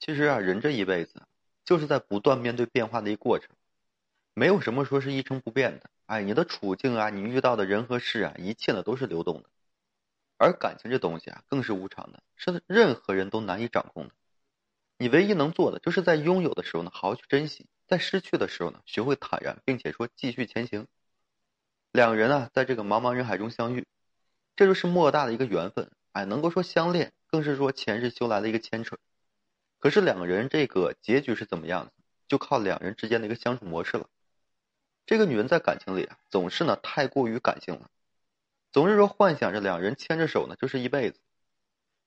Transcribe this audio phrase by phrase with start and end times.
[0.00, 1.22] 其实啊，人这一辈子
[1.64, 3.50] 就是在不断面对变化的一个过程，
[4.34, 5.90] 没有什么说是一成不变的。
[6.06, 9.50] 哎，你的处境啊，你遇到的人和事啊，一切呢都是流动的。
[10.38, 14.14] 而感情这东西啊，更是无常的，是任何人都难以掌控的。
[14.96, 20.86] 你唯一能做的，就是在拥有的时候呢，好好去珍惜；在失去的时候呢，学会坦然，并且说继续前行。
[21.90, 23.86] 两人啊，在这个茫茫人海中相遇，
[24.54, 25.90] 这就是莫大的一个缘分。
[26.12, 28.96] 哎，能够说相恋，更是说前世修来的一个牵扯。
[29.78, 31.92] 可是两个人这个结局是怎么样子，
[32.26, 34.08] 就靠两人之间的一个相处模式了。
[35.06, 37.90] 这个女人在感情里啊，总是呢太过于感性了。
[38.70, 41.18] 总是说幻想着两人牵着手呢就是一辈子，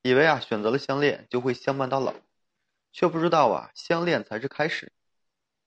[0.04, 2.14] 以为啊选择了相恋就会相伴到老，
[2.92, 4.92] 却不知道啊相恋才是开始。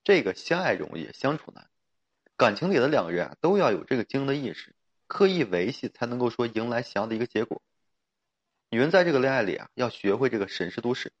[0.03, 1.67] 这个相爱容易相处难，
[2.37, 4.75] 感情里的两个人啊都要有这个经营的意识，
[5.07, 7.61] 刻意维系才能够说迎来想要的一个结果。
[8.69, 11.11] 女人在这个恋爱里啊要学会这个审时度势，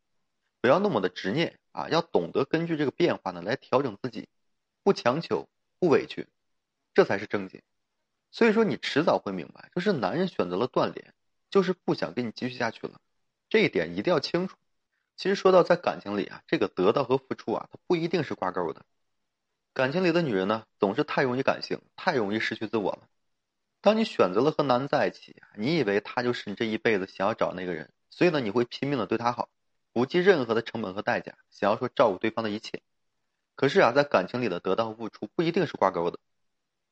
[0.65, 4.27] 不要那么的执念啊，要懂得根据这个变化呢来调整自己，
[4.81, 6.27] 不强求不委屈，
[6.95, 7.61] 这才是正经。
[8.31, 11.13] 所以说，你迟早会明白，就是男人选择了断联，
[11.51, 12.99] 就是不想跟你继续下去了，
[13.47, 14.57] 这一点一定要清楚。
[15.15, 18.83] 其实说到在感情里啊，这个得到和付出啊，它不一定是挂钩的。
[19.71, 23.07] 感情里的女人呢，总是太容易感性，太容易失去自我了。
[23.81, 29.47] 当你选择了和男人在一起，你以为他就是你这一辈子想要找那个人，所以呢，你会拼命的对他好，
[29.95, 32.81] 不计任何的成本和代价，想要说照顾对方的一切。
[33.55, 36.19] 可是啊，在感情里的得到和付出不一定是挂钩的。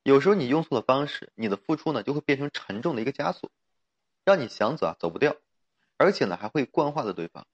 [0.04, 3.52] 有时候你用错了方式，你的付出呢就会变成沉重的一个枷锁，
[4.24, 5.36] 让你想走啊走不掉，
[5.98, 7.46] 而且呢还会惯坏了对方。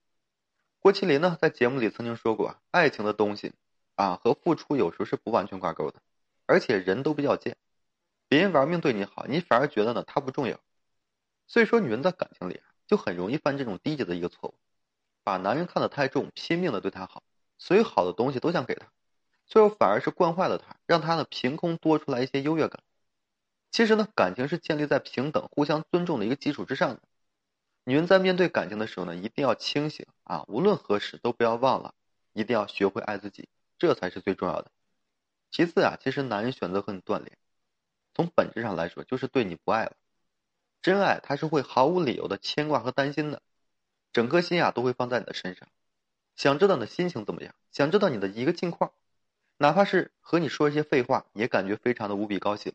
[0.78, 3.52] 郭麒麟呢在节目里曾经说过啊，爱情的东西
[3.96, 6.00] 啊和付出有时候是不完全挂钩的，
[6.46, 7.56] 而且人都比较贱，
[8.28, 10.60] 别人玩命对你好，你反而觉得呢他不重要。
[11.48, 14.54] 所以说女人在感情里啊就很容易犯这种低级的一个错误，
[15.30, 17.22] 把男人看得太重，拼命的对他好，
[17.56, 18.88] 所有好的东西都想给他。
[19.46, 22.82] 最后反而是惯坏了他，让他呢凭空多出来一些优越感。
[23.70, 27.00] 其实呢，感情是建立在平等、互相尊重的一个基础之上的。
[27.84, 30.44] 女人在面对感情的时候呢，一定要清醒啊！
[30.48, 31.94] 无论何时都不要忘了，
[32.32, 33.48] 一定要学会爱自己，
[33.78, 34.72] 这才是最重要的。
[35.52, 37.38] 其次啊，其实男人选择和你断联，
[38.14, 39.92] 从本质上来说就是对你不爱了。
[40.82, 43.40] 真爱他是会毫无理由的牵挂和担心的，
[44.12, 45.68] 整颗心啊都会放在你的身上，
[46.36, 48.92] 想知道你的心情怎么样，想知道你的一个近况。
[49.58, 52.72] 哪怕是和你说一些废话，也感觉非常的无比高兴。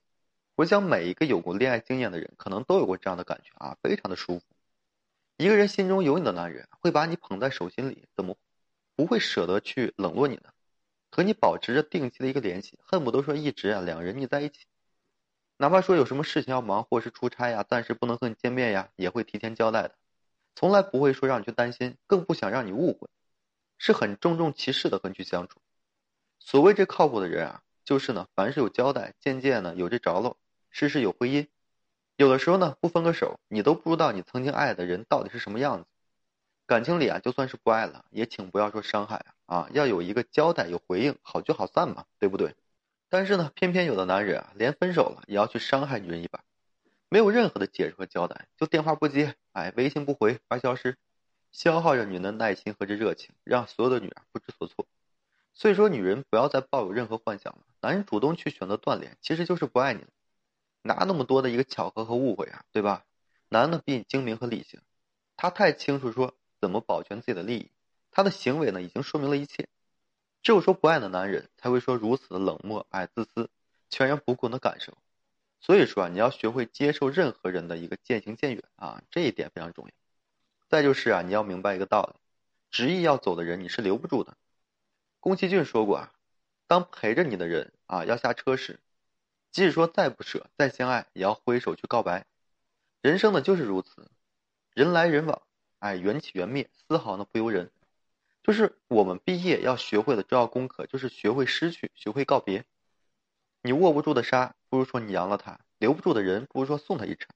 [0.55, 4.45] 我想每一个有过恋爱经验的人，可能都有过这样的感觉啊，非常的舒服。
[5.37, 8.37] 一个人心中有你的男人，会把你捧在手心里，怎么
[8.95, 10.53] 不会舍得去冷落你呢？
[11.11, 14.65] 和你保持着定期的一个联系，恨不得说一直啊两个人腻在一起。
[15.57, 19.95] 哪怕说有什么事情要忙，或是出差呀，暂时不能和你见面呀，也会提前交代的，
[20.55, 23.09] 从来不会说让你去担心，更不想让你误会，
[23.77, 25.59] 是很郑重其事的和你去相处。
[26.39, 30.37] 所谓这靠谱的人啊，就是呢，凡事有交代，渐渐呢有这着落，
[30.69, 31.47] 事事有回音。
[32.15, 35.85] 有的时候呢，不分个手，你都不知道你曾经爱的人到底是什么样子。
[36.65, 42.55] 感情里啊，就算是不爱了，也请不要说伤害啊，啊，要有一个交代，有回应，好聚好散嘛，对不对？
[43.09, 46.43] 但是呢，偏偏有的男人啊，连分手了也要去伤害女人一把，
[47.09, 50.97] 没有任何的解释和交代，就电话不接，哎，微信不回，发消失，
[51.51, 54.87] 消耗着女人的耐心和这热情，让所有的女人不知所措。
[55.53, 57.61] 所以说，女人不要再抱有任何幻想了。
[57.81, 60.07] 男人主动去选择断联，其实就是不爱你了。
[60.81, 63.05] 哪那么多的一个巧合和误会啊，对吧？
[63.47, 64.81] 男的比你精明和理性，
[65.37, 67.71] 他太清楚说怎么保全自己的利益，
[68.11, 69.69] 他的行为呢已经说明了一切。
[70.43, 73.49] 只有说不爱的男人才会说如此的冷漠、爱自私、
[73.89, 74.97] 全然不顾你的感受。
[75.59, 79.91] 所以说啊，你要学会接受任何人的一个渐行渐远啊，这一点非常重要。
[80.69, 82.19] 再就是啊，你要明白一个道理：
[82.69, 84.37] 执意要走的人，你是留不住的。
[85.19, 86.13] 宫崎骏说过啊，
[86.67, 88.79] 当陪着你的人啊要下车时，
[89.51, 92.25] 即使说再不舍、再相爱，也要挥手去告白。
[93.01, 94.09] 人生呢就是如此，
[94.73, 95.41] 人来人往，
[95.79, 97.71] 哎，缘起缘灭，丝毫呢不由人。
[98.43, 102.65] 就是我们毕业要学会的重要功课，就是学会失去，学会告别。
[103.61, 107.29] 你握不住的沙，不如说你扬了他；留不住的人，不如说送他一程。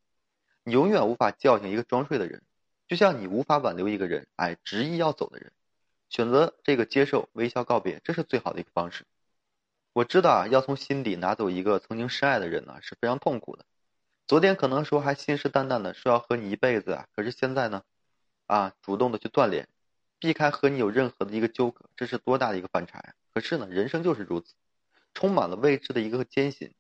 [0.65, 2.43] 你永远无法叫醒一个装睡的人，
[2.85, 5.53] 就像你无法挽留一个人，哎，执意要走的人。
[6.09, 9.05] 选择这个接受微笑告别，这是最好的一个方式。
[9.93, 13.63] 我知道啊，要从心底拿走一个曾经深爱的人呢，是非常痛苦的。
[14.27, 17.83] 昨天可能说还信誓旦旦的说要和你一辈子啊，可是现在呢，
[18.47, 19.69] 啊，主动的去断联，
[20.19, 23.13] 避开和你有任何的一个纠葛，这是多大的一个反差呀！
[23.33, 24.55] 可是呢，人生就是如此，
[25.13, 26.73] 充满了未知的一个艰辛。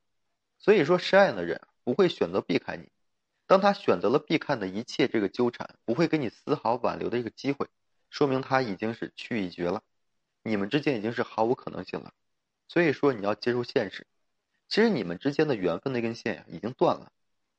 [0.59, 2.89] 所以说，深爱的人不会选择避开你，
[3.47, 7.67] 当他选择了避开的一切这个纠缠，不会给你丝毫挽留的一个机会。
[8.09, 9.81] 说明他已经是去意绝了，
[10.43, 12.13] 你们之间已经是毫无可能性了。
[12.67, 14.05] 所以说你要接受现实，
[14.67, 17.11] 其实你们之间的缘分那根线呀已经断了。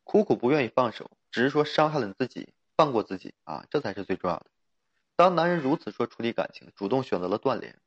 [0.04, 4.46] 苦苦不愿意放手，只是说伤害了你自己，放过自己啊，这才是最重要的。
[5.16, 7.78] 当男人如此说处理感情，主动选择了断联，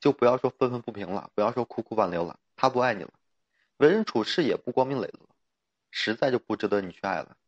[0.00, 3.12] 就不要说愤愤不平了，不要说苦苦挽留了，他不爱你了，
[3.80, 5.26] 为人处事也不光明磊落，
[5.90, 7.38] 实在就不值得你去爱了。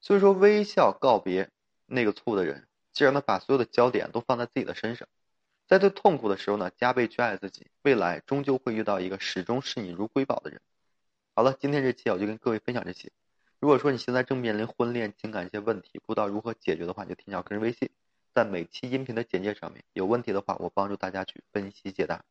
[0.00, 1.50] 所以说，微笑告别
[1.84, 5.06] 那个错误的人，既然呢把所有的焦点都放在自己的身上，
[5.66, 10.62] 在最痛苦的时候呢，加倍去爱自己，未来终究会遇到一个始终视你如瑰宝的人。
[11.34, 13.12] 好了，今天这期我就跟各位分享这些。
[13.60, 17.90] 如果说你现在正面临婚恋情感一些问题，不知道如何解决的话，就添加个人微信，
[18.32, 19.84] 在每期音频的简介上面。
[19.92, 22.24] 有问题的话，我帮助大家去分析解答。